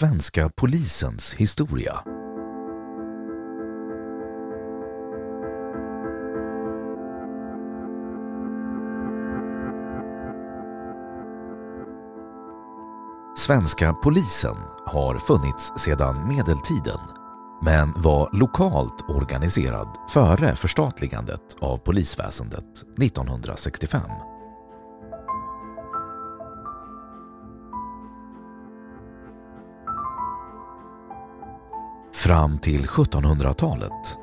Svenska 0.00 0.50
polisens 0.56 1.34
historia 1.34 2.02
Svenska 13.36 13.92
polisen 13.92 14.56
har 14.86 15.18
funnits 15.18 15.72
sedan 15.76 16.28
medeltiden 16.28 17.00
men 17.62 17.92
var 17.96 18.30
lokalt 18.32 19.04
organiserad 19.08 19.88
före 20.10 20.56
förstatligandet 20.56 21.56
av 21.60 21.76
polisväsendet 21.76 22.82
1965. 23.02 24.00
Fram 32.30 32.58
till 32.58 32.86
1700-talet. 32.86 34.18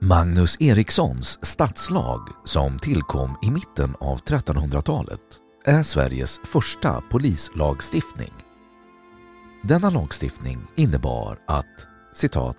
Magnus 0.00 0.56
Erikssons 0.60 1.46
stadslag 1.46 2.28
som 2.44 2.78
tillkom 2.78 3.36
i 3.42 3.50
mitten 3.50 3.94
av 4.00 4.18
1300-talet 4.18 5.20
är 5.64 5.82
Sveriges 5.82 6.40
första 6.44 7.00
polislagstiftning. 7.00 8.32
Denna 9.62 9.90
lagstiftning 9.90 10.58
innebar 10.76 11.38
att 11.46 11.86
citat, 12.14 12.58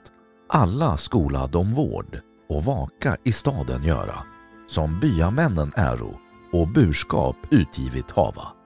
alla 0.49 0.97
skola 0.97 1.47
dom 1.47 1.73
vård 1.73 2.19
och 2.49 2.65
vaka 2.65 3.17
i 3.23 3.31
staden 3.31 3.83
göra, 3.83 4.23
som 4.67 4.99
byamännen 4.99 5.71
äro 5.75 6.19
och 6.53 6.67
burskap 6.67 7.37
utgivit 7.51 8.11
hava. 8.11 8.60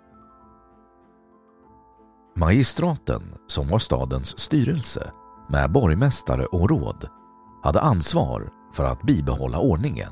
Magistraten, 2.38 3.34
som 3.48 3.68
var 3.68 3.80
stadens 3.80 4.40
styrelse 4.40 5.12
med 5.50 5.72
borgmästare 5.72 6.46
och 6.46 6.70
råd, 6.70 7.08
hade 7.64 7.82
ansvar 7.82 8.50
för 8.74 8.84
att 8.84 9.04
bibehålla 9.04 9.60
ordningen. 9.60 10.12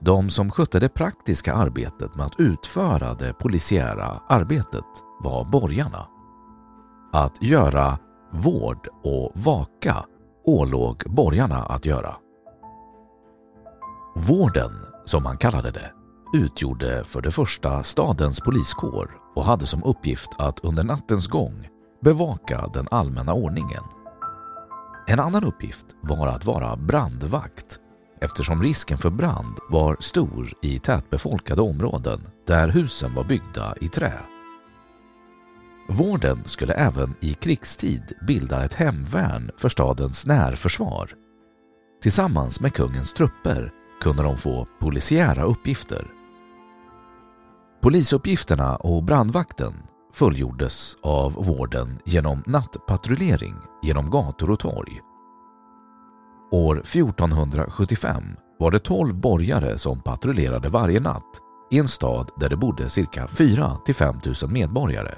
De 0.00 0.30
som 0.30 0.50
skötte 0.50 0.78
det 0.80 0.88
praktiska 0.88 1.54
arbetet 1.54 2.14
med 2.14 2.26
att 2.26 2.40
utföra 2.40 3.14
det 3.14 3.32
polisiära 3.32 4.20
arbetet 4.28 4.84
var 5.22 5.44
borgarna. 5.44 6.06
Att 7.12 7.42
göra 7.42 7.98
vård 8.32 8.88
och 9.02 9.32
vaka 9.34 9.96
ålåg 10.44 11.02
borgarna 11.06 11.62
att 11.62 11.86
göra. 11.86 12.14
Vården, 14.16 14.72
som 15.04 15.22
man 15.22 15.36
kallade 15.36 15.70
det, 15.70 15.92
utgjorde 16.34 17.04
för 17.04 17.20
det 17.20 17.30
första 17.30 17.82
stadens 17.82 18.40
poliskår 18.40 19.25
och 19.36 19.44
hade 19.44 19.66
som 19.66 19.84
uppgift 19.84 20.30
att 20.38 20.60
under 20.60 20.84
nattens 20.84 21.26
gång 21.26 21.68
bevaka 22.04 22.70
den 22.72 22.86
allmänna 22.90 23.34
ordningen. 23.34 23.82
En 25.06 25.20
annan 25.20 25.44
uppgift 25.44 25.86
var 26.00 26.26
att 26.26 26.44
vara 26.44 26.76
brandvakt 26.76 27.78
eftersom 28.20 28.62
risken 28.62 28.98
för 28.98 29.10
brand 29.10 29.58
var 29.70 29.96
stor 30.00 30.52
i 30.62 30.78
tätbefolkade 30.78 31.62
områden 31.62 32.20
där 32.46 32.68
husen 32.68 33.14
var 33.14 33.24
byggda 33.24 33.74
i 33.80 33.88
trä. 33.88 34.12
Vården 35.88 36.42
skulle 36.44 36.74
även 36.74 37.14
i 37.20 37.34
krigstid 37.34 38.12
bilda 38.26 38.64
ett 38.64 38.74
hemvärn 38.74 39.50
för 39.56 39.68
stadens 39.68 40.26
närförsvar. 40.26 41.10
Tillsammans 42.02 42.60
med 42.60 42.74
kungens 42.74 43.12
trupper 43.12 43.72
kunde 44.00 44.22
de 44.22 44.36
få 44.36 44.66
polisiära 44.80 45.42
uppgifter. 45.42 46.06
Polisuppgifterna 47.86 48.76
och 48.76 49.04
brandvakten 49.04 49.74
fullgjordes 50.12 50.96
av 51.02 51.32
vården 51.32 51.98
genom 52.04 52.42
nattpatrullering 52.46 53.54
genom 53.82 54.10
gator 54.10 54.50
och 54.50 54.58
torg. 54.58 55.00
År 56.50 56.80
1475 56.80 58.22
var 58.58 58.70
det 58.70 58.78
12 58.78 59.14
borgare 59.14 59.78
som 59.78 60.02
patrullerade 60.02 60.68
varje 60.68 61.00
natt 61.00 61.40
i 61.70 61.78
en 61.78 61.88
stad 61.88 62.30
där 62.40 62.48
det 62.48 62.56
bodde 62.56 62.90
cirka 62.90 63.28
4 63.28 63.76
5 63.94 64.14
000 64.42 64.50
medborgare. 64.50 65.14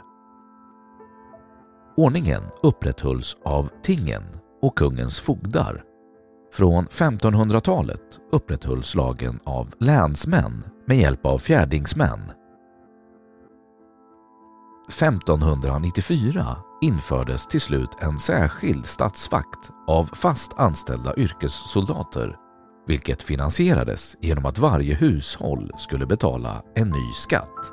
Ordningen 1.97 2.43
upprätthölls 2.62 3.37
av 3.45 3.71
tingen 3.83 4.23
och 4.62 4.79
kungens 4.79 5.21
fogdar. 5.21 5.85
Från 6.53 6.87
1500-talet 6.87 8.19
upprätthölls 8.33 8.95
lagen 8.95 9.41
av 9.45 9.75
länsmän 9.79 10.65
med 10.87 10.97
hjälp 10.97 11.27
av 11.27 11.39
fjärdingsmän 11.39 12.21
1594 14.88 16.56
infördes 16.81 17.47
till 17.47 17.60
slut 17.60 17.91
en 18.00 18.19
särskild 18.19 18.87
statsvakt 18.87 19.71
av 19.87 20.04
fast 20.04 20.53
anställda 20.59 21.16
yrkessoldater 21.16 22.37
vilket 22.87 23.22
finansierades 23.22 24.16
genom 24.21 24.47
att 24.47 24.59
varje 24.59 24.94
hushåll 24.94 25.72
skulle 25.78 26.06
betala 26.06 26.62
en 26.75 26.88
ny 26.88 27.12
skatt. 27.12 27.72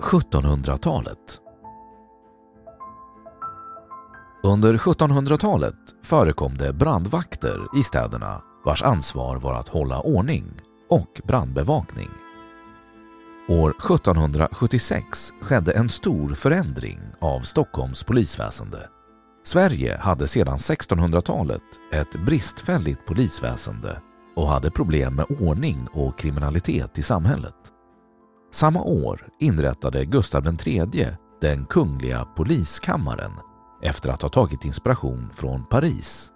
–1700-talet 0.00 1.40
Under 4.42 4.74
1700-talet 4.74 5.74
förekom 6.02 6.56
det 6.56 6.72
brandvakter 6.72 7.78
i 7.78 7.82
städerna 7.82 8.42
vars 8.64 8.82
ansvar 8.82 9.36
var 9.36 9.54
att 9.54 9.68
hålla 9.68 10.00
ordning 10.00 10.60
och 10.88 11.20
brandbevakning. 11.24 12.10
År 13.48 13.70
1776 13.70 15.32
skedde 15.40 15.72
en 15.72 15.88
stor 15.88 16.34
förändring 16.34 17.00
av 17.20 17.40
Stockholms 17.40 18.04
polisväsende. 18.04 18.88
Sverige 19.44 19.96
hade 19.96 20.26
sedan 20.26 20.56
1600-talet 20.56 21.62
ett 21.92 22.24
bristfälligt 22.26 23.06
polisväsende 23.06 24.02
och 24.36 24.48
hade 24.48 24.70
problem 24.70 25.14
med 25.14 25.26
ordning 25.40 25.88
och 25.92 26.18
kriminalitet 26.18 26.98
i 26.98 27.02
samhället. 27.02 27.54
Samma 28.52 28.82
år 28.82 29.28
inrättade 29.40 30.04
Gustav 30.04 30.56
III 30.66 31.06
den 31.40 31.66
kungliga 31.66 32.24
poliskammaren 32.24 33.32
efter 33.82 34.10
att 34.10 34.22
ha 34.22 34.28
tagit 34.28 34.64
inspiration 34.64 35.30
från 35.34 35.64
Paris 35.64 36.32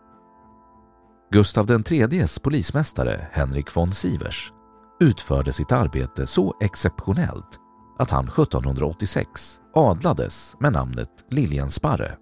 Gustav 1.32 1.70
IIIs 1.70 2.38
polismästare 2.38 3.26
Henrik 3.32 3.76
von 3.76 3.93
Sivers 3.93 4.52
utförde 5.00 5.52
sitt 5.52 5.73
arbete 5.73 6.26
så 6.26 6.55
exceptionellt 6.61 7.58
att 7.99 8.11
han 8.11 8.25
1786 8.25 9.61
adlades 9.75 10.56
med 10.61 10.73
namnet 10.73 11.08
Liljensparre. 11.31 12.17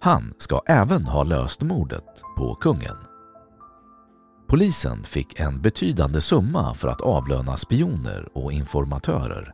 Han 0.00 0.34
ska 0.38 0.62
även 0.66 1.04
ha 1.04 1.24
löst 1.24 1.60
mordet 1.60 2.04
på 2.36 2.54
kungen. 2.54 2.96
Polisen 4.48 5.04
fick 5.04 5.40
en 5.40 5.62
betydande 5.62 6.20
summa 6.20 6.74
för 6.74 6.88
att 6.88 7.00
avlöna 7.00 7.56
spioner 7.56 8.28
och 8.34 8.52
informatörer. 8.52 9.52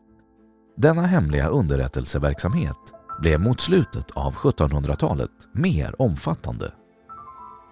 Denna 0.77 1.03
hemliga 1.03 1.49
underrättelseverksamhet 1.49 2.95
blev 3.21 3.41
mot 3.41 3.61
slutet 3.61 4.11
av 4.11 4.35
1700-talet 4.35 5.31
mer 5.53 6.03
omfattande. 6.03 6.73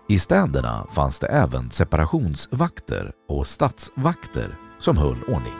I 0.08 0.18
städerna 0.18 0.86
fanns 0.90 1.18
det 1.20 1.26
även 1.26 1.70
separationsvakter 1.70 3.12
och 3.28 3.46
stadsvakter 3.46 4.58
som 4.78 4.98
höll 4.98 5.22
ordning. 5.22 5.52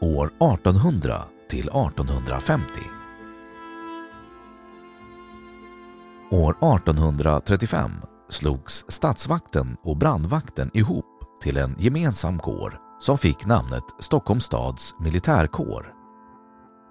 År 0.00 0.26
1800 0.26 1.22
till 1.50 1.68
1850 1.68 2.66
År 6.30 6.50
1835 6.50 7.90
slogs 8.28 8.84
stadsvakten 8.88 9.76
och 9.82 9.96
brandvakten 9.96 10.70
ihop 10.74 11.04
till 11.42 11.56
en 11.56 11.76
gemensam 11.78 12.38
kår 12.38 12.78
som 13.00 13.18
fick 13.18 13.46
namnet 13.46 13.84
Stockholms 14.00 14.44
stads 14.44 14.94
militärkår. 15.00 15.95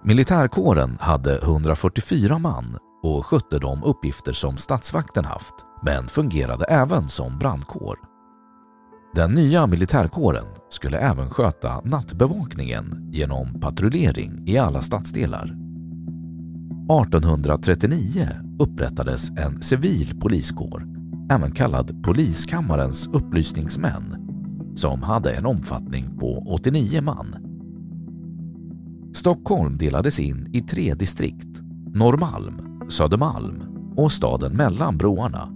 Militärkåren 0.07 0.97
hade 0.99 1.37
144 1.37 2.39
man 2.39 2.77
och 3.03 3.25
skötte 3.25 3.59
de 3.59 3.83
uppgifter 3.83 4.33
som 4.33 4.57
statsvakten 4.57 5.25
haft, 5.25 5.53
men 5.83 6.07
fungerade 6.07 6.65
även 6.65 7.09
som 7.09 7.39
brandkår. 7.39 7.97
Den 9.15 9.31
nya 9.31 9.67
militärkåren 9.67 10.45
skulle 10.69 10.97
även 10.97 11.29
sköta 11.29 11.81
nattbevakningen 11.81 13.09
genom 13.11 13.61
patrullering 13.61 14.47
i 14.47 14.57
alla 14.57 14.81
stadsdelar. 14.81 15.43
1839 15.43 18.29
upprättades 18.59 19.29
en 19.29 19.61
civil 19.61 20.19
poliskår, 20.19 20.83
även 21.31 21.51
kallad 21.51 22.03
Poliskammarens 22.03 23.07
upplysningsmän, 23.07 24.15
som 24.75 25.03
hade 25.03 25.31
en 25.31 25.45
omfattning 25.45 26.19
på 26.19 26.43
89 26.47 27.01
man. 27.01 27.44
Stockholm 29.15 29.77
delades 29.77 30.19
in 30.19 30.49
i 30.53 30.61
tre 30.61 30.93
distrikt, 30.93 31.61
Norrmalm, 31.93 32.89
Södermalm 32.89 33.63
och 33.95 34.11
staden 34.11 34.53
mellan 34.53 34.97
broarna. 34.97 35.49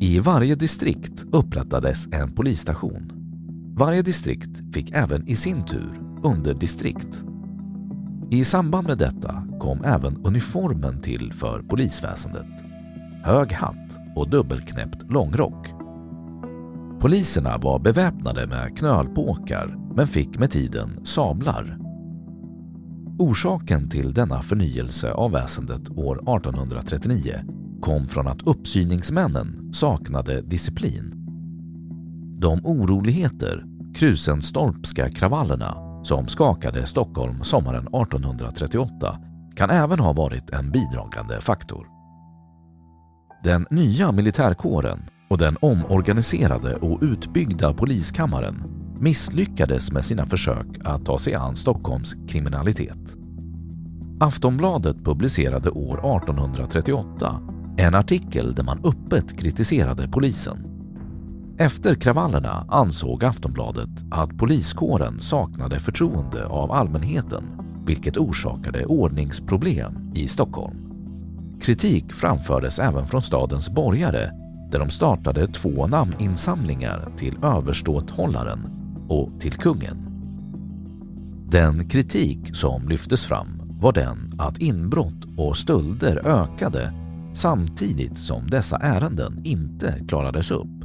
I 0.00 0.18
varje 0.18 0.54
distrikt 0.54 1.24
upprättades 1.32 2.06
en 2.12 2.32
polisstation. 2.32 3.12
Varje 3.78 4.02
distrikt 4.02 4.74
fick 4.74 4.90
även 4.90 5.28
i 5.28 5.36
sin 5.36 5.64
tur 5.64 6.00
underdistrikt. 6.24 7.24
I 8.30 8.44
samband 8.44 8.86
med 8.86 8.98
detta 8.98 9.46
kom 9.60 9.84
även 9.84 10.16
uniformen 10.24 11.02
till 11.02 11.32
för 11.32 11.62
polisväsendet. 11.62 12.64
Hög 13.22 13.52
hatt 13.52 13.98
och 14.14 14.30
dubbelknäppt 14.30 15.10
långrock. 15.10 15.68
Poliserna 17.00 17.58
var 17.58 17.78
beväpnade 17.78 18.46
med 18.46 18.78
knölpåkar 18.78 19.76
men 19.96 20.06
fick 20.06 20.38
med 20.38 20.50
tiden 20.50 21.04
sablar. 21.04 21.85
Orsaken 23.18 23.88
till 23.88 24.14
denna 24.14 24.42
förnyelse 24.42 25.12
av 25.12 25.30
väsendet 25.30 25.90
år 25.90 26.16
1839 26.16 27.40
kom 27.80 28.06
från 28.08 28.28
att 28.28 28.42
uppsyningsmännen 28.42 29.72
saknade 29.72 30.42
disciplin. 30.42 31.12
De 32.40 32.60
oroligheter, 32.64 33.64
Krusenstorpska 33.94 35.10
kravallerna, 35.10 36.02
som 36.04 36.28
skakade 36.28 36.86
Stockholm 36.86 37.44
sommaren 37.44 37.86
1838 37.86 39.18
kan 39.56 39.70
även 39.70 39.98
ha 39.98 40.12
varit 40.12 40.50
en 40.50 40.70
bidragande 40.70 41.40
faktor. 41.40 41.86
Den 43.44 43.66
nya 43.70 44.12
militärkåren 44.12 45.02
och 45.28 45.38
den 45.38 45.56
omorganiserade 45.60 46.76
och 46.76 46.98
utbyggda 47.02 47.74
poliskammaren 47.74 48.85
misslyckades 49.00 49.92
med 49.92 50.04
sina 50.04 50.26
försök 50.26 50.66
att 50.84 51.04
ta 51.04 51.18
sig 51.18 51.34
an 51.34 51.56
Stockholms 51.56 52.14
kriminalitet. 52.28 53.16
Aftonbladet 54.20 55.04
publicerade 55.04 55.70
år 55.70 55.98
1838 55.98 57.40
en 57.78 57.94
artikel 57.94 58.54
där 58.54 58.62
man 58.62 58.80
öppet 58.84 59.38
kritiserade 59.38 60.08
polisen. 60.08 60.58
Efter 61.58 61.94
kravallerna 61.94 62.66
ansåg 62.68 63.24
Aftonbladet 63.24 63.90
att 64.10 64.38
poliskåren 64.38 65.20
saknade 65.20 65.80
förtroende 65.80 66.46
av 66.46 66.72
allmänheten 66.72 67.44
vilket 67.86 68.16
orsakade 68.16 68.86
ordningsproblem 68.86 70.12
i 70.14 70.28
Stockholm. 70.28 70.76
Kritik 71.62 72.12
framfördes 72.12 72.78
även 72.78 73.06
från 73.06 73.22
stadens 73.22 73.70
borgare 73.70 74.30
där 74.70 74.78
de 74.78 74.90
startade 74.90 75.46
två 75.46 75.86
namninsamlingar 75.86 77.08
till 77.16 77.38
överståthållaren 77.42 78.85
och 79.08 79.40
till 79.40 79.52
kungen. 79.52 79.96
Den 81.48 81.88
kritik 81.88 82.56
som 82.56 82.88
lyftes 82.88 83.26
fram 83.26 83.62
var 83.80 83.92
den 83.92 84.32
att 84.38 84.58
inbrott 84.58 85.24
och 85.36 85.56
stölder 85.56 86.26
ökade 86.26 86.92
samtidigt 87.34 88.18
som 88.18 88.46
dessa 88.46 88.76
ärenden 88.76 89.40
inte 89.44 90.04
klarades 90.08 90.50
upp. 90.50 90.76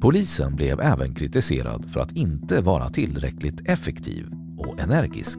Polisen 0.00 0.56
blev 0.56 0.80
även 0.80 1.14
kritiserad 1.14 1.90
för 1.90 2.00
att 2.00 2.12
inte 2.12 2.60
vara 2.60 2.88
tillräckligt 2.88 3.68
effektiv 3.68 4.26
och 4.58 4.80
energisk. 4.80 5.38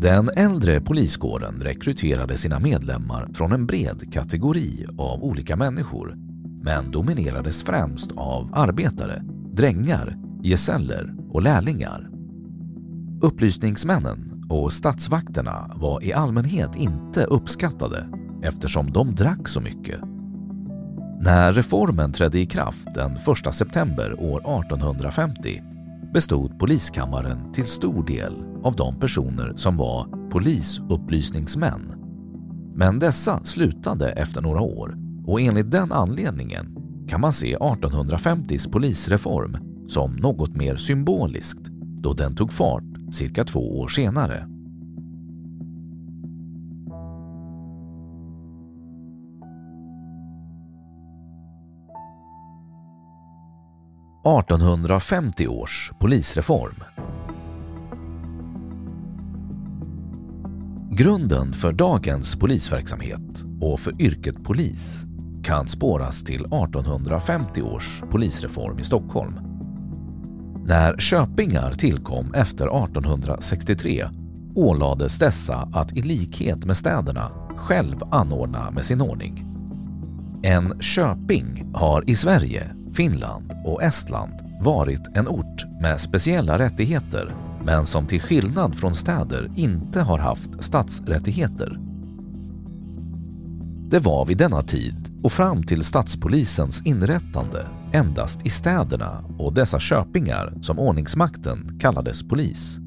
Den 0.00 0.30
äldre 0.36 0.80
poliskåren 0.80 1.60
rekryterade 1.60 2.38
sina 2.38 2.58
medlemmar 2.58 3.28
från 3.34 3.52
en 3.52 3.66
bred 3.66 4.12
kategori 4.12 4.86
av 4.98 5.24
olika 5.24 5.56
människor 5.56 6.27
men 6.68 6.90
dominerades 6.90 7.62
främst 7.62 8.12
av 8.16 8.50
arbetare, 8.54 9.22
drängar, 9.52 10.16
gesäller 10.42 11.14
och 11.30 11.42
lärlingar. 11.42 12.10
Upplysningsmännen 13.22 14.46
och 14.50 14.72
statsvakterna 14.72 15.70
var 15.76 16.04
i 16.04 16.12
allmänhet 16.12 16.76
inte 16.76 17.24
uppskattade 17.24 18.08
eftersom 18.42 18.92
de 18.92 19.14
drack 19.14 19.48
så 19.48 19.60
mycket. 19.60 20.00
När 21.20 21.52
reformen 21.52 22.12
trädde 22.12 22.38
i 22.38 22.46
kraft 22.46 22.94
den 22.94 23.12
1 23.12 23.54
september 23.54 24.14
år 24.18 24.38
1850 24.38 25.62
bestod 26.14 26.58
poliskammaren 26.58 27.52
till 27.52 27.66
stor 27.66 28.06
del 28.06 28.34
av 28.62 28.76
de 28.76 29.00
personer 29.00 29.52
som 29.56 29.76
var 29.76 30.30
polisupplysningsmän. 30.30 31.92
Men 32.74 32.98
dessa 32.98 33.44
slutade 33.44 34.10
efter 34.10 34.40
några 34.40 34.60
år 34.60 35.07
och 35.28 35.40
enligt 35.40 35.70
den 35.70 35.92
anledningen 35.92 36.76
kan 37.08 37.20
man 37.20 37.32
se 37.32 37.56
1850s 37.56 38.72
polisreform 38.72 39.56
som 39.88 40.12
något 40.12 40.56
mer 40.56 40.76
symboliskt 40.76 41.68
då 42.02 42.12
den 42.12 42.36
tog 42.36 42.52
fart 42.52 42.84
cirka 43.12 43.44
två 43.44 43.78
år 43.80 43.88
senare. 43.88 44.48
–1850 54.24 55.46
års 55.46 55.92
polisreform. 56.00 56.74
Grunden 60.90 61.52
för 61.52 61.72
dagens 61.72 62.36
polisverksamhet 62.36 63.44
och 63.60 63.80
för 63.80 64.02
yrket 64.02 64.44
polis 64.44 65.07
kan 65.48 65.68
spåras 65.68 66.24
till 66.24 66.44
1850 66.44 67.62
års 67.62 68.02
polisreform 68.10 68.78
i 68.78 68.84
Stockholm. 68.84 69.40
När 70.64 70.98
köpingar 70.98 71.72
tillkom 71.72 72.34
efter 72.34 72.84
1863 72.84 74.08
ålades 74.54 75.18
dessa 75.18 75.56
att 75.56 75.92
i 75.92 76.02
likhet 76.02 76.64
med 76.64 76.76
städerna 76.76 77.28
själv 77.56 77.96
anordna 78.10 78.70
med 78.70 78.84
sin 78.84 79.00
ordning. 79.00 79.44
En 80.42 80.80
köping 80.80 81.72
har 81.74 82.10
i 82.10 82.14
Sverige, 82.14 82.70
Finland 82.94 83.52
och 83.64 83.82
Estland 83.82 84.32
varit 84.60 85.16
en 85.16 85.28
ort 85.28 85.64
med 85.80 86.00
speciella 86.00 86.58
rättigheter 86.58 87.30
men 87.64 87.86
som 87.86 88.06
till 88.06 88.20
skillnad 88.20 88.74
från 88.74 88.94
städer 88.94 89.50
inte 89.56 90.00
har 90.00 90.18
haft 90.18 90.50
stadsrättigheter. 90.64 91.78
Det 93.90 93.98
var 93.98 94.26
vid 94.26 94.38
denna 94.38 94.62
tid 94.62 95.07
och 95.22 95.32
fram 95.32 95.62
till 95.62 95.84
stadspolisens 95.84 96.82
inrättande 96.84 97.66
endast 97.92 98.46
i 98.46 98.50
städerna 98.50 99.24
och 99.38 99.54
dessa 99.54 99.78
köpingar 99.78 100.54
som 100.62 100.78
ordningsmakten 100.78 101.78
kallades 101.80 102.28
polis. 102.28 102.78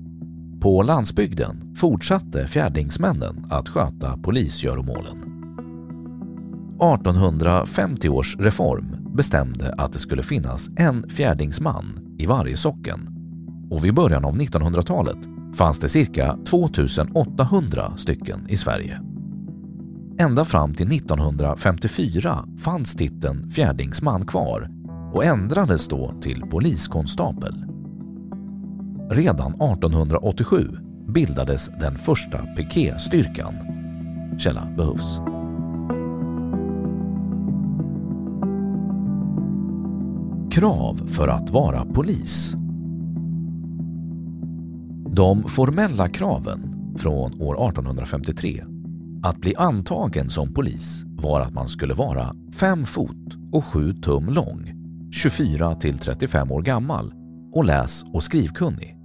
På 0.62 0.84
landsbygden 0.84 1.76
fortsatte 1.76 2.48
fjärdingsmännen 2.48 3.46
att 3.50 3.70
sköta 3.70 4.18
polisgöromålen. 4.18 5.18
1850 6.82 8.10
års 8.10 8.38
reform 8.40 9.16
bestämde 9.16 9.74
att 9.78 9.94
det 9.94 10.00
skulle 10.00 10.24
finnas 10.24 10.70
en 10.78 11.10
fjärdingsman 11.10 12.16
i 12.18 12.26
varje 12.26 12.58
socken 12.58 13.10
och 13.70 13.86
vid 13.86 13.94
början 13.94 14.26
av 14.26 14.36
1900-talet 14.36 15.18
fanns 15.56 15.80
det 15.80 15.90
cirka 15.90 16.38
2800 16.46 17.94
stycken 17.98 18.46
i 18.50 18.58
Sverige. 18.58 19.11
Ända 20.22 20.46
fram 20.46 20.74
till 20.74 20.92
1954 20.92 22.46
fanns 22.58 22.96
titeln 22.96 23.52
fjärdingsman 23.52 24.26
kvar 24.26 24.70
och 25.14 25.26
ändrades 25.26 25.88
då 25.88 26.14
till 26.22 26.42
poliskonstapel. 26.42 27.66
Redan 29.10 29.52
1887 29.52 30.78
bildades 31.08 31.70
den 31.80 31.98
första 31.98 32.38
piketstyrkan. 32.38 33.54
Källa 34.40 34.68
behövs. 34.78 35.20
Krav 40.52 41.08
för 41.08 41.28
att 41.28 41.50
vara 41.50 41.86
polis. 41.86 42.56
De 45.08 45.44
formella 45.44 46.10
kraven 46.10 46.94
från 46.98 47.42
år 47.42 47.70
1853 47.70 48.64
att 49.24 49.38
bli 49.38 49.56
antagen 49.56 50.30
som 50.30 50.54
polis 50.54 51.04
var 51.06 51.42
att 51.42 51.54
man 51.54 51.70
skulle 51.70 51.94
vara 51.94 52.36
5 52.56 52.86
fot 52.86 53.38
och 53.52 53.66
7 53.66 53.94
tum 53.94 54.30
lång, 54.30 54.74
24 55.12 55.76
till 55.76 55.98
35 55.98 56.52
år 56.52 56.62
gammal 56.62 57.14
och 57.54 57.66
läs 57.66 58.04
och 58.14 58.24
skrivkunnig. 58.24 58.98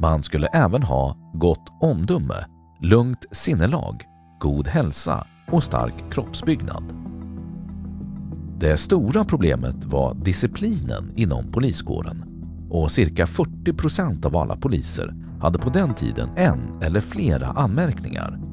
Man 0.00 0.22
skulle 0.22 0.46
även 0.46 0.82
ha 0.82 1.16
gott 1.34 1.68
omdöme, 1.80 2.44
lugnt 2.80 3.24
sinnelag, 3.32 4.02
god 4.40 4.68
hälsa 4.68 5.24
och 5.50 5.64
stark 5.64 5.94
kroppsbyggnad. 6.12 6.84
Det 8.58 8.76
stora 8.76 9.24
problemet 9.24 9.84
var 9.84 10.14
disciplinen 10.14 11.12
inom 11.16 11.52
poliskåren 11.52 12.24
och 12.70 12.92
cirka 12.92 13.26
40 13.26 13.72
procent 13.72 14.26
av 14.26 14.36
alla 14.36 14.56
poliser 14.56 15.14
hade 15.40 15.58
på 15.58 15.70
den 15.70 15.94
tiden 15.94 16.28
en 16.36 16.82
eller 16.82 17.00
flera 17.00 17.46
anmärkningar. 17.46 18.51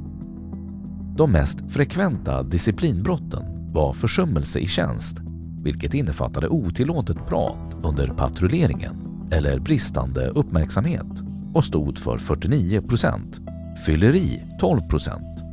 De 1.20 1.32
mest 1.32 1.60
frekventa 1.70 2.44
disciplinbrotten 2.44 3.74
var 3.74 3.94
försummelse 3.94 4.60
i 4.60 4.68
tjänst, 4.68 5.18
vilket 5.64 5.94
innefattade 5.94 6.48
otillåtet 6.48 7.28
prat 7.28 7.76
under 7.84 8.08
patrulleringen 8.08 8.96
eller 9.32 9.60
bristande 9.60 10.28
uppmärksamhet 10.28 11.06
och 11.54 11.66
stod 11.66 11.98
för 11.98 12.18
49 12.18 12.82
procent, 12.82 13.40
fylleri 13.86 14.44
12 14.60 14.80
procent 14.90 15.44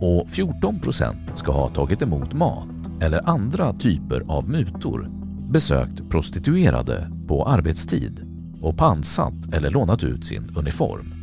och 0.00 0.28
14 0.28 0.80
procent 0.80 1.30
ska 1.34 1.52
ha 1.52 1.68
tagit 1.68 2.02
emot 2.02 2.32
mat 2.32 2.68
eller 3.00 3.28
andra 3.30 3.72
typer 3.72 4.22
av 4.28 4.48
mutor, 4.48 5.08
besökt 5.52 6.10
prostituerade 6.10 7.10
på 7.28 7.44
arbetstid 7.44 8.20
och 8.62 8.76
pansat 8.76 9.34
eller 9.52 9.70
lånat 9.70 10.04
ut 10.04 10.26
sin 10.26 10.52
uniform. 10.56 11.19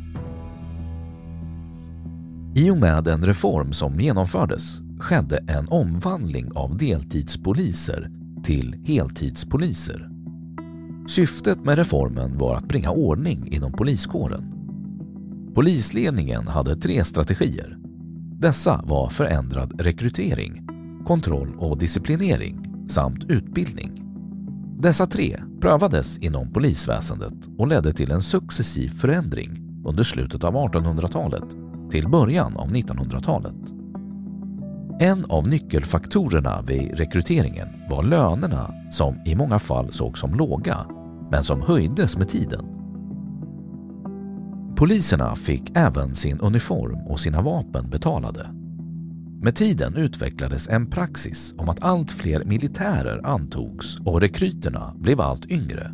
I 2.58 2.72
och 2.72 2.78
med 2.78 3.04
den 3.04 3.26
reform 3.26 3.74
som 3.74 4.00
genomfördes 4.00 4.82
skedde 5.00 5.38
en 5.38 5.68
omvandling 5.68 6.52
av 6.56 6.78
deltidspoliser 6.78 8.12
till 8.44 8.76
heltidspoliser. 8.86 10.10
Syftet 11.10 11.66
med 11.66 11.78
reformen 11.78 12.38
var 12.38 12.56
att 12.56 12.68
bringa 12.68 12.92
ordning 12.92 13.48
inom 13.52 13.72
poliskåren. 13.72 14.54
Polisledningen 15.56 16.48
hade 16.48 16.76
tre 16.76 17.06
strategier. 17.06 17.78
Dessa 18.40 18.82
var 18.86 19.10
förändrad 19.10 19.82
rekrytering, 19.82 20.68
kontroll 21.06 21.56
och 21.58 21.78
disciplinering 21.78 22.86
samt 22.90 23.24
utbildning. 23.24 23.92
Dessa 24.80 25.06
tre 25.06 25.40
prövades 25.62 26.18
inom 26.18 26.54
polisväsendet 26.54 27.50
och 27.58 27.68
ledde 27.68 27.94
till 27.94 28.12
en 28.12 28.22
successiv 28.22 28.90
förändring 28.90 29.82
under 29.86 30.04
slutet 30.04 30.44
av 30.44 30.54
1800-talet 30.54 31.67
till 31.92 32.10
början 32.10 32.58
av 32.58 32.70
1900-talet. 32.70 33.56
En 35.00 35.26
av 35.26 35.48
nyckelfaktorerna 35.48 36.62
vid 36.62 37.00
rekryteringen 37.00 37.68
var 37.90 38.04
lönerna 38.04 38.74
som 38.92 39.22
i 39.26 39.36
många 39.36 39.60
fall 39.60 39.92
sågs 39.92 40.20
som 40.20 40.34
låga 40.34 40.78
men 41.32 41.44
som 41.44 41.62
höjdes 41.62 42.18
med 42.18 42.30
tiden. 42.30 42.66
Poliserna 44.76 45.36
fick 45.36 45.72
även 45.76 46.16
sin 46.16 46.40
uniform 46.40 47.08
och 47.08 47.20
sina 47.20 47.42
vapen 47.42 47.90
betalade. 47.90 48.50
Med 49.42 49.56
tiden 49.56 49.96
utvecklades 49.96 50.70
en 50.70 50.90
praxis 50.90 51.54
om 51.58 51.70
att 51.70 51.84
allt 51.84 52.12
fler 52.12 52.44
militärer 52.46 53.26
antogs 53.26 54.00
och 54.06 54.22
rekryterna 54.22 54.94
blev 54.98 55.22
allt 55.22 55.46
yngre. 55.46 55.92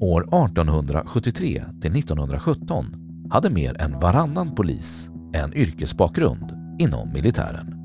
År 0.00 0.22
1873 0.22 1.64
till 1.80 1.96
1917 1.96 3.05
hade 3.30 3.50
mer 3.50 3.82
än 3.82 4.00
varannan 4.00 4.54
polis 4.54 5.10
en 5.32 5.54
yrkesbakgrund 5.54 6.52
inom 6.78 7.12
militären. 7.12 7.76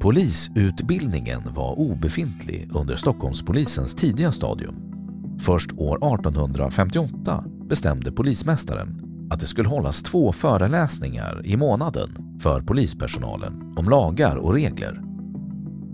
Polisutbildningen 0.00 1.42
var 1.54 1.78
obefintlig 1.78 2.70
under 2.72 2.96
Stockholmspolisens 2.96 3.94
tidiga 3.94 4.32
stadium. 4.32 4.74
Först 5.40 5.72
år 5.72 6.14
1858 6.14 7.44
bestämde 7.68 8.12
polismästaren 8.12 9.00
att 9.30 9.40
det 9.40 9.46
skulle 9.46 9.68
hållas 9.68 10.02
två 10.02 10.32
föreläsningar 10.32 11.42
i 11.44 11.56
månaden 11.56 12.38
för 12.40 12.60
polispersonalen 12.60 13.74
om 13.76 13.88
lagar 13.88 14.36
och 14.36 14.54
regler. 14.54 15.02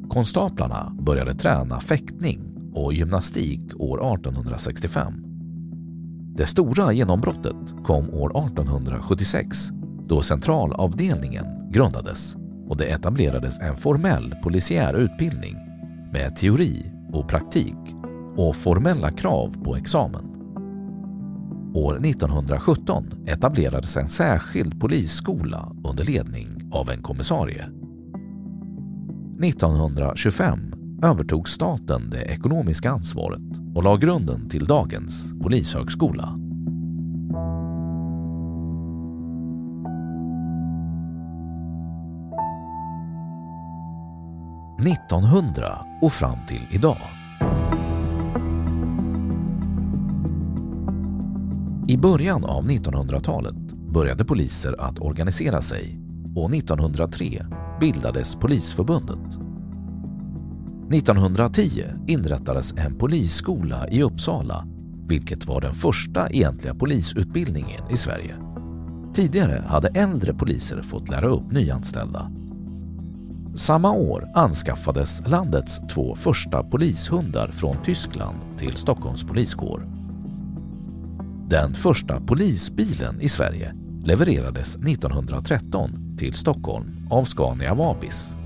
Konstaplarna 0.09 0.97
började 1.01 1.35
träna 1.35 1.81
fäktning 1.81 2.41
och 2.75 2.95
gymnastik 2.95 3.61
år 3.77 4.15
1865. 4.15 5.34
Det 6.37 6.47
stora 6.47 6.93
genombrottet 6.93 7.75
kom 7.85 8.11
år 8.11 8.47
1876 8.47 9.69
då 10.09 10.23
centralavdelningen 10.23 11.47
grundades 11.71 12.37
och 12.69 12.77
det 12.77 12.85
etablerades 12.85 13.59
en 13.59 13.77
formell 13.77 14.35
polisiär 14.43 14.95
utbildning 14.95 15.57
med 16.13 16.37
teori 16.37 16.93
och 17.13 17.29
praktik 17.29 17.77
och 18.37 18.57
formella 18.57 19.11
krav 19.11 19.65
på 19.65 19.77
examen. 19.77 20.25
År 21.75 22.07
1917 22.07 23.05
etablerades 23.27 23.97
en 23.97 24.09
särskild 24.09 24.81
polisskola 24.81 25.73
under 25.85 26.05
ledning 26.05 26.71
av 26.73 26.91
en 26.91 27.03
kommissarie. 27.03 27.65
1925 29.43 30.75
övertog 31.03 31.49
staten 31.49 32.11
det 32.11 32.23
ekonomiska 32.23 32.91
ansvaret 32.91 33.64
och 33.75 33.85
la 33.85 33.97
grunden 33.97 34.49
till 34.49 34.65
dagens 34.65 35.33
polishögskola. 35.43 36.39
–1900 44.79 45.85
och 46.03 46.13
fram 46.13 46.39
till 46.49 46.67
idag. 46.71 46.97
I 51.89 51.97
början 51.97 52.45
av 52.45 52.65
1900-talet 52.65 53.55
började 53.95 54.25
poliser 54.25 54.81
att 54.81 54.99
organisera 54.99 55.63
sig 55.63 55.99
och 56.37 56.55
1903 56.55 57.47
bildades 57.81 58.37
Polisförbundet. 58.37 59.54
1910 60.93 61.85
inrättades 62.07 62.73
en 62.73 62.99
polisskola 62.99 63.89
i 63.89 64.03
Uppsala 64.03 64.67
vilket 65.09 65.47
var 65.47 65.61
den 65.61 65.75
första 65.75 66.29
egentliga 66.31 66.75
polisutbildningen 66.75 67.91
i 67.91 67.97
Sverige. 67.97 68.37
Tidigare 69.15 69.65
hade 69.67 69.89
äldre 69.89 70.35
poliser 70.35 70.83
fått 70.83 71.09
lära 71.09 71.29
upp 71.29 71.53
nyanställda. 71.53 72.31
Samma 73.57 73.93
år 73.93 74.29
anskaffades 74.35 75.23
landets 75.27 75.81
två 75.95 76.15
första 76.15 76.63
polishundar 76.63 77.49
från 77.49 77.77
Tyskland 77.85 78.37
till 78.59 78.77
Stockholms 78.77 79.25
poliskår. 79.25 79.85
Den 81.49 81.75
första 81.75 82.21
polisbilen 82.21 83.21
i 83.21 83.29
Sverige 83.29 83.75
levererades 84.05 84.77
1913 84.77 86.17
till 86.19 86.35
Stockholm 86.35 86.87
av 87.11 87.25
Scania 87.25 87.75
Vabis. 87.75 88.44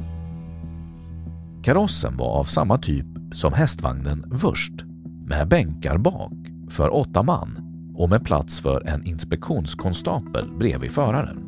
Karossen 1.69 2.17
var 2.17 2.39
av 2.39 2.45
samma 2.45 2.79
typ 2.79 3.07
som 3.33 3.53
hästvagnen 3.53 4.25
Wurst 4.27 4.85
med 5.27 5.49
bänkar 5.49 5.99
bak 5.99 6.33
för 6.71 6.95
åtta 6.95 7.23
man 7.23 7.59
och 7.95 8.11
med 8.11 8.25
plats 8.25 8.61
för 8.61 8.87
en 8.87 9.05
inspektionskonstapel 9.05 10.51
bredvid 10.59 10.91
föraren. 10.91 11.39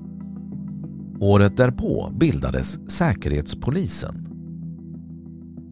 Året 1.21 1.57
därpå 1.57 2.12
bildades 2.17 2.91
Säkerhetspolisen. 2.91 4.27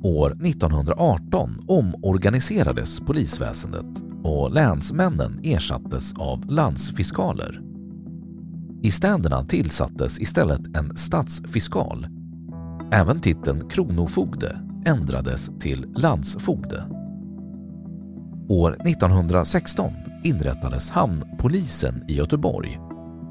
År 0.03 0.31
1918 0.31 1.65
omorganiserades 1.67 3.01
polisväsendet 3.01 4.03
och 4.23 4.53
länsmännen 4.53 5.41
ersattes 5.43 6.13
av 6.13 6.51
landsfiskaler. 6.51 7.61
I 8.83 8.91
städerna 8.91 9.45
tillsattes 9.45 10.21
istället 10.21 10.77
en 10.77 10.97
stadsfiskal. 10.97 12.18
Även 12.93 13.21
titeln 13.21 13.69
kronofogde 13.69 14.61
ändrades 14.85 15.51
till 15.61 15.87
landsfogde. 15.97 16.85
År 18.49 18.77
1916 18.89 19.93
inrättades 20.25 20.91
Hamnpolisen 20.91 22.05
i 22.09 22.15
Göteborg 22.15 22.79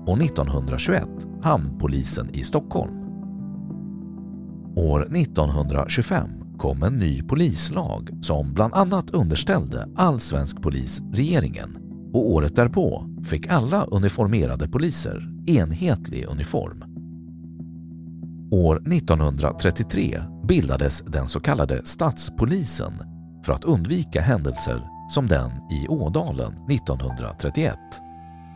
och 0.06 0.22
1921 0.22 1.04
Hamnpolisen 1.42 2.30
i 2.34 2.44
Stockholm. 2.44 2.94
År 4.76 5.18
1925 5.18 6.30
kom 6.58 6.84
en 6.84 6.94
ny 6.94 7.22
polislag 7.22 8.10
som 8.22 8.54
bland 8.54 8.74
annat 8.74 9.12
underställde 9.12 9.88
all 9.96 10.20
svensk 10.20 10.62
polis 10.62 11.02
regeringen 11.14 11.78
och 12.14 12.32
året 12.32 12.56
därpå 12.56 13.10
fick 13.24 13.48
alla 13.48 13.86
uniformerade 13.86 14.70
poliser 14.70 15.30
enhetlig 15.48 16.26
uniform. 16.26 16.97
År 18.52 18.94
1933 18.94 20.22
bildades 20.48 21.02
den 21.02 21.28
så 21.28 21.40
kallade 21.40 21.86
Stadspolisen 21.86 22.94
för 23.46 23.54
att 23.54 23.64
undvika 23.64 24.22
händelser 24.22 24.84
som 25.10 25.28
den 25.28 25.52
i 25.52 25.88
Ådalen 25.88 26.54
1931 26.72 27.76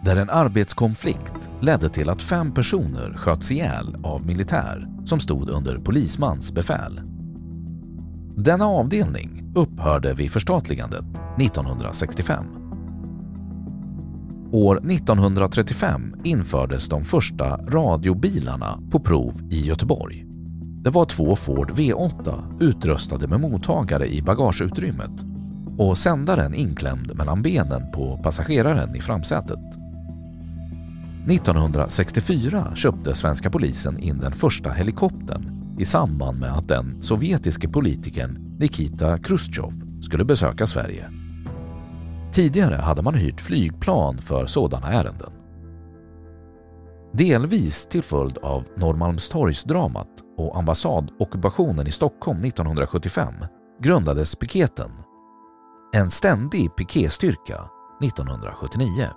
där 0.04 0.16
en 0.16 0.30
arbetskonflikt 0.30 1.50
ledde 1.62 1.90
till 1.90 2.10
att 2.10 2.22
fem 2.22 2.54
personer 2.54 3.14
sköts 3.18 3.52
ihjäl 3.52 3.96
av 4.04 4.26
militär 4.26 4.88
som 5.06 5.20
stod 5.20 5.50
under 5.50 5.78
polismans 5.78 6.52
befäl. 6.52 7.02
Denna 8.36 8.66
avdelning 8.66 9.54
upphörde 9.56 10.14
vid 10.14 10.32
förstatligandet 10.32 11.06
1965. 11.40 12.61
År 14.54 14.92
1935 14.92 16.16
infördes 16.24 16.90
de 16.90 17.04
första 17.04 17.58
radiobilarna 17.58 18.80
på 18.92 19.00
prov 19.00 19.34
i 19.52 19.66
Göteborg. 19.66 20.26
Det 20.84 20.90
var 20.90 21.06
två 21.06 21.36
Ford 21.36 21.72
V8 21.72 22.62
utrustade 22.62 23.28
med 23.28 23.40
mottagare 23.40 24.08
i 24.08 24.22
bagageutrymmet 24.22 25.12
och 25.78 25.98
sändaren 25.98 26.54
inklämd 26.54 27.16
mellan 27.16 27.42
benen 27.42 27.92
på 27.94 28.20
passageraren 28.24 28.96
i 28.96 29.02
framsätet. 29.02 29.60
1964 31.30 32.76
köpte 32.76 33.16
svenska 33.16 33.50
polisen 33.50 34.00
in 34.00 34.18
den 34.18 34.32
första 34.32 34.72
helikoptern 34.72 35.46
i 35.80 35.86
samband 35.86 36.40
med 36.40 36.54
att 36.54 36.68
den 36.68 37.04
sovjetiske 37.04 37.70
politikern 37.70 38.56
Nikita 38.60 39.20
Khrushchev 39.20 39.72
skulle 40.02 40.26
besöka 40.26 40.68
Sverige. 40.68 41.21
Tidigare 42.34 42.76
hade 42.76 43.02
man 43.02 43.14
hyrt 43.14 43.42
flygplan 43.42 44.18
för 44.18 44.46
sådana 44.46 44.88
ärenden. 44.88 45.34
Delvis 47.14 47.86
till 47.86 48.04
följd 48.04 48.38
av 48.38 48.64
Norrmalmstorgsdramat 48.76 50.08
och 50.38 50.58
ambassadockupationen 50.58 51.88
i 51.88 51.92
Stockholm 51.92 52.46
1975 52.46 53.34
grundades 53.82 54.36
piketen. 54.36 54.92
En 55.94 56.12
ständig 56.12 56.76
piketstyrka 56.76 57.70
1979. 58.04 59.10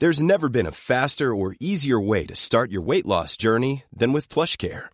There's 0.00 0.22
never 0.22 0.48
been 0.48 0.66
a 0.66 0.72
faster 0.72 1.26
or 1.26 1.54
easier 1.60 2.08
way 2.08 2.26
to 2.26 2.34
start 2.34 2.70
your 2.70 2.88
weight 2.88 3.06
loss 3.06 3.36
journey 3.42 3.82
than 3.98 4.12
with 4.12 4.28
PlushCare. 4.28 4.93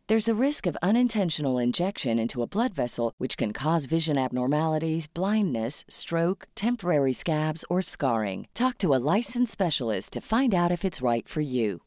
There's 0.11 0.27
a 0.27 0.45
risk 0.47 0.67
of 0.67 0.75
unintentional 0.81 1.57
injection 1.57 2.19
into 2.19 2.41
a 2.41 2.45
blood 2.45 2.73
vessel, 2.73 3.13
which 3.17 3.37
can 3.37 3.53
cause 3.53 3.85
vision 3.85 4.17
abnormalities, 4.17 5.07
blindness, 5.07 5.85
stroke, 5.87 6.49
temporary 6.53 7.13
scabs, 7.13 7.63
or 7.69 7.81
scarring. 7.81 8.49
Talk 8.53 8.77
to 8.79 8.93
a 8.93 8.99
licensed 9.15 9.53
specialist 9.53 10.11
to 10.11 10.19
find 10.19 10.53
out 10.53 10.69
if 10.69 10.83
it's 10.83 11.01
right 11.01 11.25
for 11.29 11.39
you. 11.39 11.83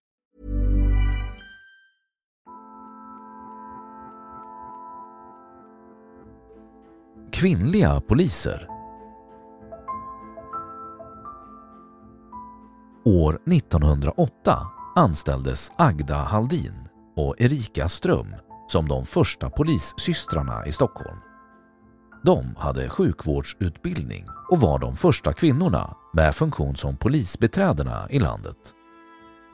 Kvinnliga 7.30 8.00
poliser 8.00 8.66
År 13.04 13.38
1908 13.44 14.56
anställdes 14.96 15.70
Agda 15.76 16.26
Haldin 16.30 16.93
och 17.16 17.34
Erika 17.38 17.88
Ström 17.88 18.34
som 18.68 18.88
de 18.88 19.06
första 19.06 19.50
polissystrarna 19.50 20.66
i 20.66 20.72
Stockholm. 20.72 21.18
De 22.24 22.56
hade 22.56 22.88
sjukvårdsutbildning 22.88 24.24
och 24.50 24.60
var 24.60 24.78
de 24.78 24.96
första 24.96 25.32
kvinnorna 25.32 25.96
med 26.12 26.34
funktion 26.34 26.76
som 26.76 26.96
polisbeträdena 26.96 28.06
i 28.10 28.18
landet. 28.18 28.56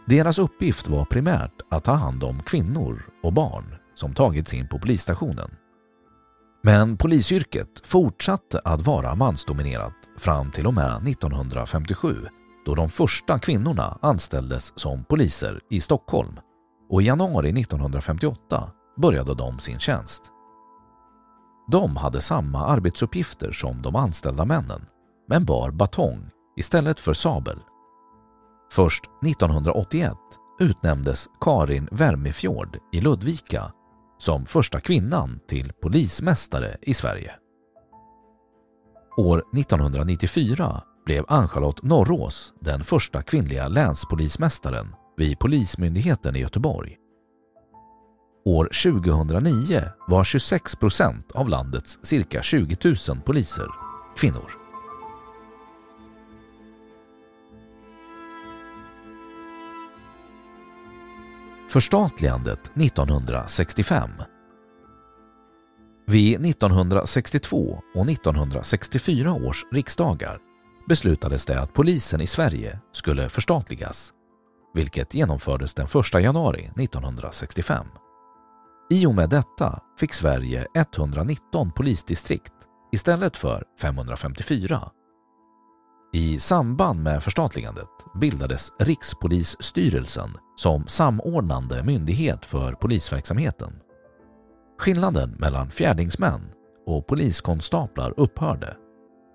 Deras 0.06 0.38
uppgift 0.38 0.88
var 0.88 1.04
primärt 1.04 1.60
att 1.70 1.84
ta 1.84 1.92
hand 1.92 2.24
om 2.24 2.42
kvinnor 2.42 3.06
och 3.22 3.32
barn 3.32 3.74
som 3.94 4.14
tagits 4.14 4.54
in 4.54 4.68
på 4.68 4.78
polisstationen. 4.78 5.50
Men 6.62 6.96
polisyrket 6.96 7.80
fortsatte 7.84 8.60
att 8.64 8.86
vara 8.86 9.14
mansdominerat 9.14 9.94
fram 10.18 10.50
till 10.50 10.66
och 10.66 10.74
med 10.74 11.08
1957 11.08 12.26
då 12.66 12.74
de 12.74 12.88
första 12.88 13.38
kvinnorna 13.38 13.98
anställdes 14.02 14.72
som 14.78 15.04
poliser 15.04 15.60
i 15.70 15.80
Stockholm 15.80 16.40
och 16.90 17.02
i 17.02 17.04
januari 17.04 17.60
1958 17.60 18.70
började 18.96 19.34
de 19.34 19.58
sin 19.58 19.78
tjänst. 19.78 20.22
De 21.70 21.96
hade 21.96 22.20
samma 22.20 22.66
arbetsuppgifter 22.66 23.52
som 23.52 23.82
de 23.82 23.96
anställda 23.96 24.44
männen 24.44 24.86
men 25.28 25.44
bar 25.44 25.70
batong 25.70 26.30
istället 26.56 27.00
för 27.00 27.14
sabel. 27.14 27.58
Först 28.72 29.04
1981 29.26 30.12
utnämndes 30.60 31.26
Karin 31.40 31.88
Wermefjord 31.92 32.78
i 32.92 33.00
Ludvika 33.00 33.72
som 34.18 34.46
första 34.46 34.80
kvinnan 34.80 35.40
till 35.48 35.72
polismästare 35.82 36.76
i 36.82 36.94
Sverige. 36.94 37.32
År 39.16 39.44
1994 39.56 40.82
blev 41.06 41.24
Ann-Charlotte 41.28 41.82
Norrås 41.82 42.52
den 42.60 42.84
första 42.84 43.22
kvinnliga 43.22 43.68
länspolismästaren 43.68 44.94
vid 45.20 45.38
Polismyndigheten 45.38 46.36
i 46.36 46.38
Göteborg. 46.38 46.96
År 48.44 48.64
2009 48.64 49.82
var 50.08 50.24
26 50.24 50.76
procent 50.76 51.32
av 51.32 51.48
landets 51.48 51.98
cirka 52.02 52.42
20 52.42 52.76
000 53.08 53.20
poliser 53.20 53.66
kvinnor. 54.16 54.50
Förstatligandet 61.68 62.72
1965 62.76 64.10
Vid 66.06 66.46
1962 66.46 67.82
och 67.94 68.10
1964 68.10 69.32
års 69.32 69.66
riksdagar 69.72 70.38
beslutades 70.88 71.46
det 71.46 71.60
att 71.60 71.74
polisen 71.74 72.20
i 72.20 72.26
Sverige 72.26 72.80
skulle 72.92 73.28
förstatligas, 73.28 74.12
vilket 74.74 75.14
genomfördes 75.14 75.74
den 75.74 75.86
1 75.86 76.22
januari 76.22 76.70
1965. 76.76 77.86
I 78.90 79.06
och 79.06 79.14
med 79.14 79.30
detta 79.30 79.82
fick 79.98 80.14
Sverige 80.14 80.66
119 80.74 81.72
polisdistrikt 81.72 82.52
istället 82.92 83.36
för 83.36 83.64
554. 83.80 84.90
I 86.12 86.38
samband 86.38 87.02
med 87.02 87.22
förstatligandet 87.22 87.88
bildades 88.14 88.72
Rikspolisstyrelsen 88.78 90.30
som 90.56 90.86
samordnande 90.86 91.82
myndighet 91.84 92.46
för 92.46 92.72
polisverksamheten. 92.72 93.72
Skillnaden 94.78 95.30
mellan 95.30 95.70
fjärdingsmän 95.70 96.40
och 96.86 97.06
poliskonstaplar 97.06 98.14
upphörde. 98.16 98.76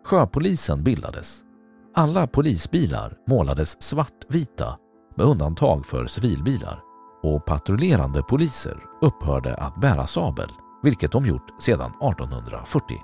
Sjöpolisen 0.06 0.84
bildades. 0.84 1.42
Alla 1.96 2.28
polisbilar 2.28 3.18
målades 3.28 3.82
svartvita 3.84 4.78
med 5.16 5.26
undantag 5.26 5.86
för 5.86 6.08
civilbilar 6.08 6.82
och 7.24 7.46
patrullerande 7.46 8.22
poliser 8.24 8.78
upphörde 9.02 9.56
att 9.56 9.82
bära 9.82 10.08
sabel, 10.08 10.50
vilket 10.84 11.12
de 11.12 11.26
gjort 11.26 11.62
sedan 11.64 11.92
1840. 11.92 12.98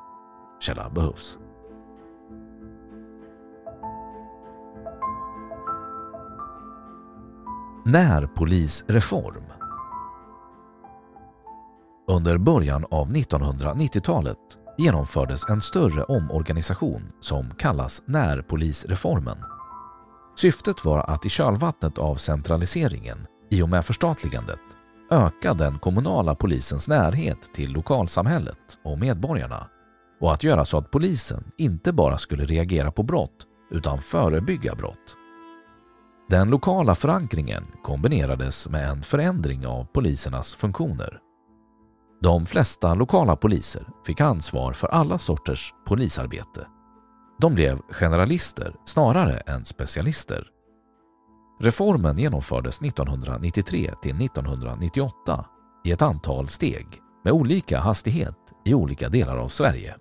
Källa 0.59 0.89
behövs. 0.89 1.37
Närpolisreform 7.85 9.43
Under 12.07 12.37
början 12.37 12.85
av 12.91 13.09
1990-talet 13.09 14.37
genomfördes 14.77 15.49
en 15.49 15.61
större 15.61 16.03
omorganisation 16.03 17.11
som 17.21 17.51
kallas 17.51 18.03
närpolisreformen. 18.05 19.37
Syftet 20.35 20.85
var 20.85 20.99
att 20.99 21.25
i 21.25 21.29
kölvattnet 21.29 21.97
av 21.97 22.15
centraliseringen 22.15 23.27
i 23.49 23.61
och 23.61 23.69
med 23.69 23.85
förstatligandet 23.85 24.59
öka 25.11 25.53
den 25.53 25.79
kommunala 25.79 26.35
polisens 26.35 26.87
närhet 26.87 27.53
till 27.53 27.71
lokalsamhället 27.71 28.57
och 28.83 28.99
medborgarna 28.99 29.67
och 30.21 30.33
att 30.33 30.43
göra 30.43 30.65
så 30.65 30.77
att 30.77 30.91
polisen 30.91 31.51
inte 31.57 31.93
bara 31.93 32.17
skulle 32.17 32.45
reagera 32.45 32.91
på 32.91 33.03
brott 33.03 33.47
utan 33.71 34.01
förebygga 34.01 34.75
brott. 34.75 35.17
Den 36.29 36.49
lokala 36.49 36.95
förankringen 36.95 37.63
kombinerades 37.83 38.69
med 38.69 38.89
en 38.89 39.03
förändring 39.03 39.67
av 39.67 39.83
polisernas 39.83 40.53
funktioner. 40.53 41.19
De 42.21 42.45
flesta 42.45 42.93
lokala 42.93 43.35
poliser 43.35 43.87
fick 44.05 44.21
ansvar 44.21 44.73
för 44.73 44.87
alla 44.87 45.19
sorters 45.19 45.73
polisarbete. 45.85 46.67
De 47.41 47.53
blev 47.53 47.79
generalister 47.89 48.75
snarare 48.85 49.37
än 49.37 49.65
specialister. 49.65 50.47
Reformen 51.61 52.17
genomfördes 52.17 52.81
1993 52.81 53.93
till 54.01 54.25
1998 54.25 55.45
i 55.85 55.91
ett 55.91 56.01
antal 56.01 56.47
steg 56.47 56.87
med 57.23 57.33
olika 57.33 57.79
hastighet 57.79 58.37
i 58.65 58.73
olika 58.73 59.09
delar 59.09 59.37
av 59.37 59.49
Sverige. 59.49 59.95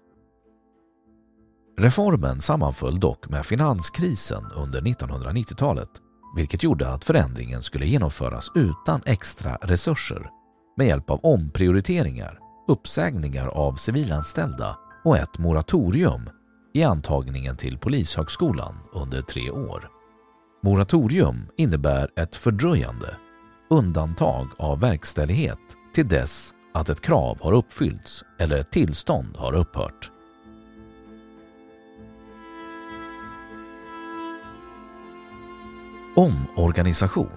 Reformen 1.78 2.40
sammanföll 2.40 3.00
dock 3.00 3.28
med 3.28 3.46
finanskrisen 3.46 4.44
under 4.56 4.80
1990-talet 4.80 5.90
vilket 6.36 6.62
gjorde 6.62 6.88
att 6.92 7.04
förändringen 7.04 7.62
skulle 7.62 7.86
genomföras 7.86 8.50
utan 8.54 9.00
extra 9.04 9.56
resurser 9.56 10.30
med 10.76 10.86
hjälp 10.86 11.10
av 11.10 11.20
omprioriteringar, 11.22 12.38
uppsägningar 12.68 13.46
av 13.46 13.74
civilanställda 13.74 14.78
och 15.04 15.16
ett 15.16 15.38
moratorium 15.38 16.30
i 16.74 16.82
antagningen 16.82 17.56
till 17.56 17.78
Polishögskolan 17.78 18.74
under 18.92 19.22
tre 19.22 19.50
år. 19.50 19.90
Moratorium 20.62 21.46
innebär 21.56 22.10
ett 22.16 22.36
fördröjande, 22.36 23.16
undantag 23.70 24.48
av 24.58 24.80
verkställighet 24.80 25.58
till 25.94 26.08
dess 26.08 26.54
att 26.74 26.88
ett 26.88 27.00
krav 27.00 27.38
har 27.40 27.52
uppfyllts 27.52 28.24
eller 28.38 28.56
ett 28.56 28.72
tillstånd 28.72 29.36
har 29.36 29.54
upphört. 29.54 30.12
Omorganisation 36.16 37.30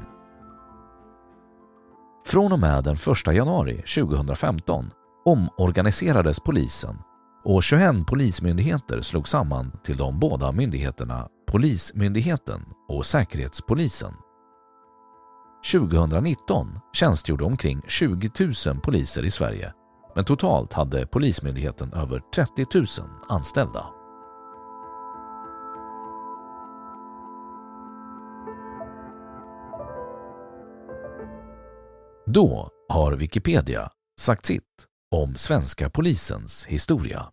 Från 2.26 2.52
och 2.52 2.60
med 2.60 2.84
den 2.84 2.96
1 3.28 3.36
januari 3.36 3.76
2015 3.76 4.92
omorganiserades 5.26 6.40
polisen 6.40 6.98
och 7.46 7.64
21 7.64 8.08
polismyndigheter 8.08 9.02
slogs 9.02 9.32
samman 9.32 9.72
till 9.84 9.98
de 9.98 10.20
båda 10.20 10.52
myndigheterna 10.52 11.28
Polismyndigheten 11.48 12.62
och 12.90 13.06
Säkerhetspolisen. 13.06 14.14
2019 15.72 16.80
tjänstgjorde 16.94 17.46
omkring 17.46 17.82
20 17.88 18.30
000 18.68 18.80
poliser 18.84 19.26
i 19.26 19.32
Sverige 19.32 19.74
men 20.16 20.26
totalt 20.26 20.74
hade 20.74 21.08
Polismyndigheten 21.08 21.94
över 21.94 22.22
30 22.36 22.66
000 22.74 22.86
anställda. 23.30 23.86
Då 32.26 32.70
har 32.90 33.14
Wikipedia 33.14 33.90
sagt 34.20 34.46
sitt 34.46 34.64
om 35.12 35.36
svenska 35.36 35.90
polisens 35.90 36.66
historia. 36.66 37.33